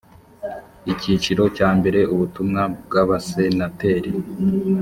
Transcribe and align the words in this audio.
icyiciro 0.91 1.43
cya 1.57 1.69
mbere 1.77 1.99
ubutumwa 2.13 2.61
bw 2.85 2.93
abasenateri 3.03 4.11